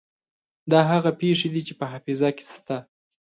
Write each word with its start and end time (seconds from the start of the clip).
دا 0.71 0.79
هغه 0.91 1.11
پېښې 1.21 1.47
دي 1.53 1.61
چې 1.67 1.73
په 1.79 1.85
حافظه 1.91 2.29
کې 2.37 2.43
شته. 2.53 2.77